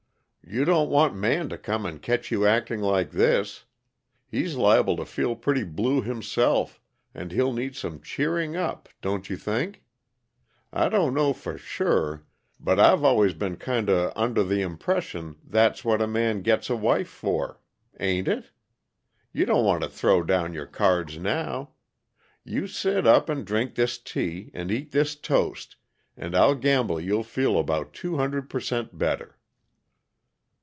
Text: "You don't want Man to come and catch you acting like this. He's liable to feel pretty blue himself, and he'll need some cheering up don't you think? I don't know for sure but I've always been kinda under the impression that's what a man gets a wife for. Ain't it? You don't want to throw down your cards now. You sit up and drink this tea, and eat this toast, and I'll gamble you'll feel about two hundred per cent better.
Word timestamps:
"You 0.43 0.65
don't 0.65 0.89
want 0.89 1.15
Man 1.15 1.47
to 1.47 1.57
come 1.57 1.85
and 1.85 2.01
catch 2.01 2.29
you 2.29 2.45
acting 2.45 2.81
like 2.81 3.11
this. 3.11 3.63
He's 4.27 4.57
liable 4.57 4.97
to 4.97 5.05
feel 5.05 5.33
pretty 5.33 5.63
blue 5.63 6.01
himself, 6.01 6.81
and 7.13 7.31
he'll 7.31 7.53
need 7.53 7.73
some 7.77 8.01
cheering 8.01 8.57
up 8.57 8.89
don't 9.01 9.29
you 9.29 9.37
think? 9.37 9.81
I 10.73 10.89
don't 10.89 11.13
know 11.13 11.31
for 11.31 11.57
sure 11.57 12.25
but 12.59 12.81
I've 12.81 13.01
always 13.01 13.33
been 13.33 13.55
kinda 13.55 14.11
under 14.13 14.43
the 14.43 14.61
impression 14.61 15.37
that's 15.41 15.85
what 15.85 16.01
a 16.01 16.07
man 16.07 16.41
gets 16.41 16.69
a 16.69 16.75
wife 16.75 17.07
for. 17.07 17.61
Ain't 17.97 18.27
it? 18.27 18.51
You 19.31 19.45
don't 19.45 19.63
want 19.63 19.83
to 19.83 19.89
throw 19.89 20.21
down 20.21 20.53
your 20.53 20.65
cards 20.67 21.17
now. 21.17 21.69
You 22.43 22.67
sit 22.67 23.07
up 23.07 23.29
and 23.29 23.45
drink 23.45 23.75
this 23.75 23.97
tea, 23.97 24.51
and 24.53 24.69
eat 24.69 24.91
this 24.91 25.15
toast, 25.15 25.77
and 26.17 26.35
I'll 26.35 26.55
gamble 26.55 26.99
you'll 26.99 27.23
feel 27.23 27.57
about 27.57 27.93
two 27.93 28.17
hundred 28.17 28.49
per 28.49 28.59
cent 28.59 28.97
better. 28.97 29.37